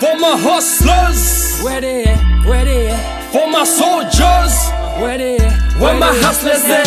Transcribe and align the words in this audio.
For 0.00 0.14
my 0.18 0.36
hustlers, 0.36 1.62
Where 1.62 1.80
they 1.80 2.04
at? 2.04 2.20
Where 2.44 2.64
they 2.64 2.88
at? 2.88 3.32
for 3.32 3.46
my 3.50 3.64
soldiers, 3.64 4.54
Where 5.00 5.16
they 5.18 5.36
at? 5.38 5.80
where 5.80 5.96
my 5.98 6.12
hustlers 6.24 6.64
at? 6.64 6.86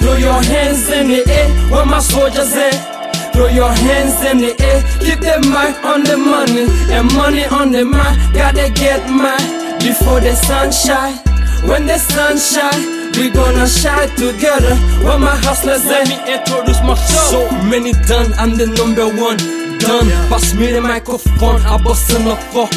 Throw 0.00 0.16
your 0.16 0.40
hands 0.42 0.88
in 0.90 1.08
the 1.08 1.22
air, 1.28 1.48
where 1.70 1.86
my 1.86 2.00
soldiers 2.00 2.54
at? 2.54 3.32
Throw 3.32 3.46
your 3.48 3.70
hands 3.70 4.22
in 4.24 4.38
the 4.38 4.52
air, 4.60 4.82
keep 5.00 5.20
the 5.20 5.38
mind 5.48 5.76
on 5.84 6.02
the 6.02 6.16
money 6.16 6.66
and 6.92 7.12
money 7.14 7.44
on 7.46 7.70
the 7.70 7.84
mind. 7.84 8.16
Gotta 8.34 8.70
get 8.74 9.08
mine 9.08 9.78
before 9.78 10.20
the 10.20 10.34
sun 10.34 10.72
shine. 10.72 11.18
When 11.68 11.86
the 11.86 11.98
sun 11.98 12.38
shine, 12.38 13.12
we 13.18 13.30
gonna 13.30 13.66
shine 13.68 14.08
together. 14.16 14.74
Where 15.04 15.18
my 15.18 15.36
hustlers 15.46 15.84
at? 15.86 15.90
Let 15.90 16.08
me 16.08 16.16
introduce 16.34 16.80
myself. 16.82 17.30
So 17.30 17.50
many 17.70 17.92
done, 18.06 18.32
I'm 18.38 18.56
the 18.56 18.66
number 18.66 19.06
one. 19.06 19.38
done 19.80 20.12
Pas 20.30 20.54
mi 20.54 20.72
de 20.72 20.80
mikrofon, 20.80 21.58
a 21.66 21.78
bosen 21.78 22.28
la 22.28 22.36
fo 22.52 22.68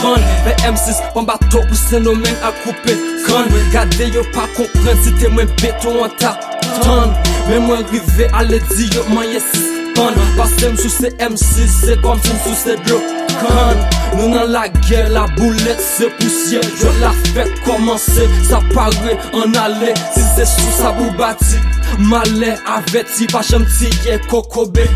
Fon, 0.00 0.22
ve 0.46 0.54
M6, 0.64 1.00
ban 1.14 1.26
ba 1.28 1.36
to 1.50 1.60
pou 1.60 1.76
se 1.76 2.00
nou 2.00 2.16
men 2.16 2.36
a 2.46 2.52
koupe 2.62 2.94
kon 3.26 3.50
Gade 3.74 4.08
yo 4.14 4.24
pa 4.34 4.46
kompren 4.56 5.02
si 5.04 5.12
te 5.20 5.28
mwen 5.32 5.50
beto 5.60 5.92
an 6.04 6.14
ta 6.20 6.36
ton 6.80 7.12
Men 7.48 7.66
mwen 7.66 7.84
rive 7.92 8.30
ale 8.32 8.62
di 8.72 8.88
yo 8.94 9.04
man 9.12 9.28
yes 9.28 9.50
pan 9.96 10.16
Pasem 10.38 10.76
sou 10.80 10.92
se 10.92 11.12
M6, 11.20 11.80
se 11.84 11.98
kom 12.04 12.20
sin 12.24 12.40
sou 12.46 12.56
se 12.56 12.78
dro 12.86 13.00
kan 13.40 13.82
Nou 14.16 14.30
nan 14.32 14.50
la 14.52 14.64
gel, 14.88 15.12
la 15.14 15.26
boulet 15.36 15.80
se 15.84 16.08
pousye 16.18 16.62
Yo 16.80 16.92
la 17.02 17.12
fek 17.34 17.52
komanse, 17.66 18.26
sa 18.48 18.62
pare 18.72 19.16
an 19.36 19.56
ale 19.60 19.94
Si 20.14 20.24
c'est 20.44 20.60
sous 20.60 20.82
sa 20.82 20.92
bou 20.92 21.10
bati, 21.18 21.58
malè 21.98 22.54
aveti, 22.66 23.26
pa 23.28 23.42
jam 23.44 23.64
tiye 23.66 24.18
kokobe. 24.30 24.86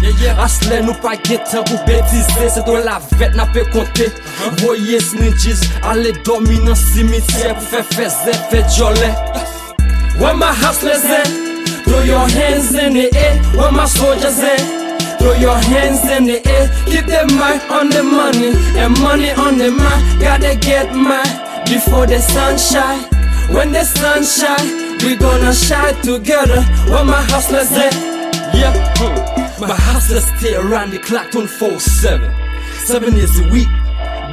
Asle 0.41 0.81
nou 0.87 0.95
pa 1.03 1.15
getan 1.21 1.65
pou 1.69 1.81
betize, 1.89 2.49
se 2.55 2.63
do 2.65 2.79
la 2.85 3.01
vet 3.19 3.37
na 3.37 3.45
pe 3.53 3.65
konte. 3.75 4.09
Voye 4.63 5.01
snitches, 5.01 5.67
ale 5.85 6.15
dormi 6.25 6.61
nan 6.65 6.77
simitye 6.79 7.53
pou 7.53 7.67
fe 7.73 7.83
feze, 7.93 8.37
fe 8.51 8.63
jole. 8.77 9.11
My 10.19 10.53
hustlers 10.53 11.05
at? 11.05 11.29
Throw 11.85 12.01
your 12.03 12.27
hands 12.29 12.73
in 12.75 12.95
the 12.95 13.11
air. 13.15 13.73
My 13.73 13.85
soldiers 13.85 14.39
at? 14.41 15.19
Throw 15.19 15.35
your 15.35 15.57
hands 15.57 16.05
in 16.09 16.25
the 16.25 16.41
air. 16.49 16.71
Keep 16.87 17.07
the 17.07 17.27
mind 17.37 17.61
on 17.71 17.91
the 17.91 18.03
money 18.03 18.53
and 18.79 18.99
money 19.01 19.31
on 19.33 19.59
the 19.59 19.71
mind. 19.71 20.21
Gotta 20.21 20.57
get 20.57 20.95
mine 20.95 21.65
before 21.67 22.07
the 22.07 22.21
sun 22.21 22.57
shine. 22.57 23.05
When 23.53 23.73
the 23.73 23.85
sun 23.85 24.25
shine, 24.25 24.84
we 25.03 25.17
gonna 25.17 25.53
shine 25.53 25.95
together. 26.03 26.63
Where 26.91 27.05
my 27.05 27.23
hustlers 27.23 27.73
at? 27.73 27.95
Hmm. 28.97 29.61
my 29.61 29.75
hustlers 29.75 30.25
stay 30.39 30.55
around 30.55 30.91
the 30.91 30.99
clock 30.99 31.31
24 31.31 31.81
7. 31.81 32.33
Seven 32.85 33.15
days 33.15 33.39
a 33.41 33.49
week. 33.49 33.69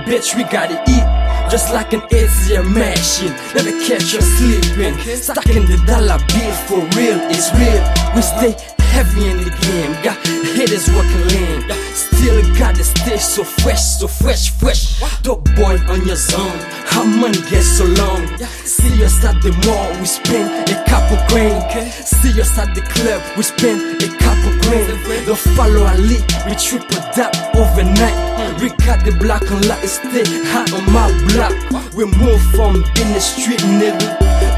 Bitch, 0.05 0.35
we 0.35 0.43
gotta 0.43 0.81
eat. 0.87 1.05
Just 1.49 1.73
like 1.73 1.93
an 1.93 2.01
ATM 2.11 2.73
machine, 2.73 3.33
never 3.55 3.71
catch 3.85 4.15
us 4.15 4.25
sleeping. 4.37 4.97
Stuck 5.17 5.45
in 5.47 5.65
the 5.65 5.77
dollar 5.85 6.17
bill 6.31 6.53
for 6.67 6.79
real, 6.97 7.19
it's 7.29 7.51
real. 7.55 7.83
We 8.15 8.21
stay 8.21 8.80
heavy 9.01 9.29
in 9.29 9.37
the 9.37 9.49
game, 9.65 9.91
got 10.03 10.17
hitters 10.53 10.87
working 10.93 11.25
lean. 11.33 11.61
Still 11.93 12.41
got 12.57 12.75
the 12.75 12.83
stay 12.83 13.17
so 13.17 13.43
fresh, 13.43 13.81
so 13.99 14.07
fresh, 14.07 14.51
fresh. 14.59 14.99
Dope 15.23 15.43
boy 15.55 15.77
on 15.89 16.05
your 16.05 16.15
zone, 16.15 16.59
how 16.85 17.03
money 17.03 17.41
gets 17.49 17.77
so 17.77 17.85
long. 17.85 18.21
See 18.63 19.03
us 19.03 19.23
at 19.25 19.41
the 19.41 19.51
mall, 19.65 19.89
we 19.99 20.05
spend 20.05 20.69
a 20.69 20.77
couple 20.85 21.17
grain. 21.29 21.57
See 22.05 22.39
us 22.39 22.57
at 22.57 22.75
the 22.75 22.81
club, 22.81 23.21
we 23.35 23.43
spend 23.43 24.03
a 24.03 24.09
couple 24.21 24.53
grain. 24.69 25.25
Don't 25.25 25.39
follow 25.57 25.83
lead, 25.97 26.25
we 26.45 26.53
triple 26.55 27.01
that 27.17 27.33
overnight. 27.57 28.17
We 28.61 28.69
got 28.85 29.03
the 29.03 29.13
black 29.17 29.41
and 29.49 29.65
light, 29.65 29.87
stay 29.87 30.25
hot 30.53 30.71
on 30.73 30.85
my 30.93 31.09
block. 31.33 31.53
We 31.95 32.05
move 32.05 32.41
from 32.53 32.75
in 33.01 33.07
the 33.13 33.19
street, 33.19 33.61
nigga, 33.61 34.09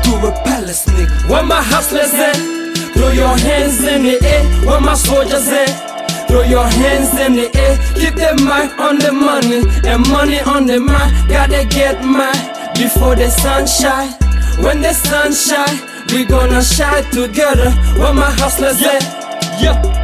to 0.04 0.12
a 0.28 0.32
palace, 0.44 0.86
nigga. 0.86 1.30
Where 1.30 1.44
my 1.44 1.62
hustlers 1.64 2.14
at? 2.14 2.63
Throw 2.94 3.10
your 3.10 3.36
hands 3.38 3.84
in 3.84 4.04
the 4.04 4.18
air. 4.24 4.44
Where 4.66 4.82
my 4.82 4.94
soldiers 4.96 5.48
at? 5.48 6.28
Throw 6.28 6.42
your 6.44 6.66
hands 6.66 7.14
in 7.20 7.36
the 7.36 7.56
air. 7.56 7.78
Keep 7.96 8.16
the 8.16 8.42
mind 8.44 8.72
on 8.80 8.98
the 9.00 9.12
money 9.12 9.62
and 9.88 10.08
money 10.10 10.40
on 10.42 10.66
the 10.66 10.80
mind. 10.80 11.30
Gotta 11.30 11.66
get 11.66 12.04
mine 12.04 12.74
before 12.76 13.16
the 13.16 13.30
sun 13.30 13.68
shine. 13.68 14.14
When 14.64 14.82
the 14.82 14.94
sun 14.94 15.34
shine, 15.34 15.78
we 16.14 16.26
gonna 16.26 16.64
shine 16.64 17.04
together. 17.12 17.72
Where 18.00 18.14
my 18.14 18.32
hustlers 18.32 18.82
at? 18.82 19.04
Yeah. 19.62 20.03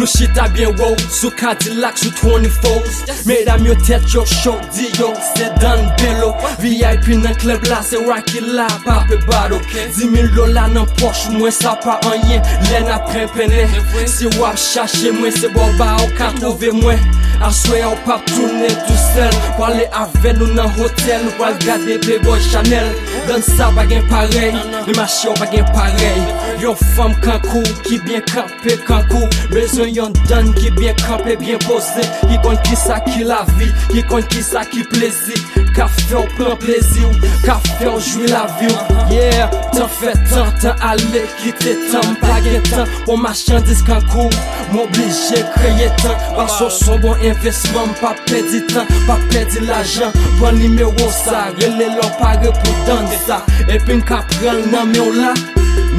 Nou 0.00 0.06
chita 0.06 0.48
bien 0.48 0.70
wow 0.78 0.96
Sou 1.10 1.30
Cadillac, 1.30 1.98
sou 1.98 2.08
24s 2.10 3.26
Medam 3.26 3.66
yo 3.66 3.74
tet 3.84 4.00
yo 4.08 4.24
show 4.24 4.56
Di 4.72 4.88
yo 4.96 5.12
se 5.34 5.50
dan 5.60 5.92
belo 6.00 6.32
VIP 6.58 7.20
nan 7.20 7.36
klub 7.36 7.66
la 7.68 7.82
se 7.84 8.00
Rocky 8.06 8.40
la 8.40 8.64
Pa 8.86 9.02
pe 9.10 9.18
bado 9.28 9.60
10.000 9.74 10.32
lola 10.32 10.68
nan 10.72 10.88
poch 10.96 11.26
Mwen 11.34 11.52
sa 11.52 11.74
pa 11.84 11.98
anyen 12.08 12.40
Len 12.70 12.88
apren 12.88 13.28
pene 13.36 13.66
Si 14.08 14.30
wap 14.40 14.56
chache 14.56 15.12
mwen 15.12 15.36
Se 15.36 15.52
bo 15.52 15.68
ba 15.76 15.98
ou 16.00 16.08
ka 16.16 16.32
trove 16.38 16.72
mwen 16.80 17.04
Aswe 17.44 17.82
ou 17.84 18.00
pa 18.06 18.16
toune 18.32 18.72
tout 18.86 19.04
sel 19.12 19.36
Wale 19.60 19.84
ave 20.00 20.32
nou 20.38 20.48
nan 20.56 20.72
hotel 20.78 21.28
Wale 21.38 21.60
gade 21.64 22.00
bebo 22.06 22.38
chanel. 22.48 22.88
Dan 23.28 23.44
sa 23.44 23.68
bagen 23.76 24.04
parey 24.08 24.56
Le 24.88 24.96
machi 24.96 25.28
ou 25.28 25.36
bagen 25.40 25.68
parey 25.76 26.24
Yon 26.64 26.76
fam 26.96 27.12
kankou 27.20 27.64
Ki 27.84 28.00
bien 28.08 28.24
kampe 28.32 28.80
kankou 28.88 29.28
Bezon 29.52 29.89
Yon 29.90 30.12
dan 30.28 30.52
ki 30.54 30.70
bien 30.76 30.94
kampe, 30.94 31.34
bien 31.40 31.58
pose 31.66 32.04
Ki 32.28 32.36
kon 32.44 32.58
ki 32.66 32.76
sa 32.78 33.00
ki 33.02 33.24
la 33.26 33.40
vi, 33.56 33.66
ki 33.90 34.04
kon 34.10 34.22
ki 34.30 34.42
sa 34.44 34.62
ki 34.68 34.84
plezi. 34.92 35.34
Ka 35.74 35.88
fe 35.90 36.14
ou 36.18 36.30
plan 36.36 36.54
plezi 36.62 37.02
ou, 37.06 37.30
ka 37.42 37.56
fe 37.64 37.88
ou 37.90 37.98
jwi 37.98 38.30
la 38.30 38.44
vi 38.60 38.70
ou. 38.70 39.00
Yeah, 39.10 39.50
tan 39.74 39.90
fe 39.90 40.12
tan, 40.30 40.52
tan 40.62 40.78
ale, 40.86 41.24
kite 41.40 41.74
tan 41.90 42.14
Page 42.22 42.60
tan, 42.68 42.86
ou 43.08 43.18
machandise 43.18 43.80
diskan 43.80 44.04
kou 44.12 44.30
M'oblije 44.70 45.42
kreye 45.56 45.90
tan, 46.02 46.14
baso 46.36 46.70
son 46.70 47.02
bon 47.02 47.18
investman 47.26 47.90
Pa 47.98 48.14
pedi 48.28 48.62
tan, 48.70 48.86
pa 49.08 49.18
pedi 49.32 49.64
l'ajan 49.66 50.14
Pon 50.38 50.58
nimeyo 50.60 51.10
sa, 51.10 51.48
rele 51.58 51.90
lor 51.96 52.12
pare 52.20 52.54
pou 52.62 52.86
dan 52.86 53.10
sa. 53.26 53.42
Epi 53.66 53.98
ka 54.06 54.22
prel 54.38 54.62
nan 54.70 54.94
me 54.94 55.02
ou 55.02 55.18
la 55.18 55.34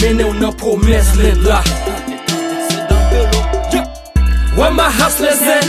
Mene 0.02 0.24
ou 0.24 0.34
nan 0.40 0.56
promes 0.56 1.18
le 1.20 1.36
la. 1.44 1.62
Where 4.62 4.70
my 4.70 4.92
hustlers 4.92 5.42
at? 5.42 5.66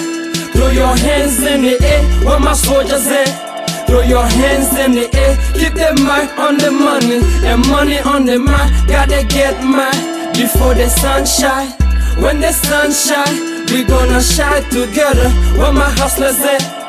Throw 0.52 0.68
your 0.68 0.94
hands 0.94 1.42
in 1.42 1.62
the 1.62 1.80
air. 1.82 2.02
Where 2.26 2.38
my 2.38 2.52
soldiers 2.52 3.06
at? 3.06 3.86
Throw 3.86 4.02
your 4.02 4.26
hands 4.26 4.76
in 4.76 4.92
the 4.92 5.08
air. 5.16 5.34
Keep 5.54 5.72
the 5.80 5.96
mind 6.04 6.28
on 6.36 6.58
the 6.58 6.70
money 6.70 7.24
and 7.48 7.66
money 7.68 8.00
on 8.00 8.26
the 8.26 8.38
mind. 8.38 8.70
Gotta 8.86 9.24
get 9.24 9.64
mine 9.64 10.34
before 10.34 10.74
the 10.74 10.90
sun 10.90 11.24
shine. 11.24 11.72
When 12.20 12.40
the 12.40 12.52
sun 12.52 12.92
shine, 12.92 13.64
we 13.72 13.82
gonna 13.82 14.20
shine 14.20 14.62
together. 14.68 15.30
Where 15.56 15.72
my 15.72 15.88
hustlers 15.88 16.38
at? 16.40 16.81